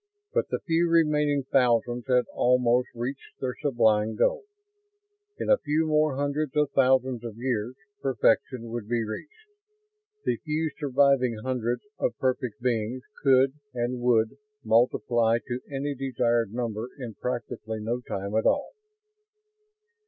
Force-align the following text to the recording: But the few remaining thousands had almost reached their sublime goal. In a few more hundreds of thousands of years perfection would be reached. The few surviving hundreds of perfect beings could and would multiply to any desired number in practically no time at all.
But 0.33 0.49
the 0.49 0.57
few 0.57 0.89
remaining 0.89 1.43
thousands 1.43 2.07
had 2.07 2.25
almost 2.33 2.87
reached 2.95 3.39
their 3.39 3.53
sublime 3.61 4.15
goal. 4.15 4.45
In 5.37 5.47
a 5.47 5.59
few 5.59 5.85
more 5.85 6.15
hundreds 6.15 6.55
of 6.55 6.71
thousands 6.71 7.23
of 7.23 7.37
years 7.37 7.75
perfection 8.01 8.71
would 8.71 8.87
be 8.89 9.03
reached. 9.05 9.49
The 10.25 10.37
few 10.37 10.71
surviving 10.79 11.37
hundreds 11.43 11.83
of 11.99 12.17
perfect 12.17 12.59
beings 12.63 13.03
could 13.21 13.53
and 13.75 13.99
would 14.01 14.37
multiply 14.63 15.37
to 15.47 15.59
any 15.69 15.93
desired 15.93 16.51
number 16.51 16.89
in 16.97 17.13
practically 17.13 17.77
no 17.79 18.01
time 18.01 18.33
at 18.33 18.47
all. 18.47 18.71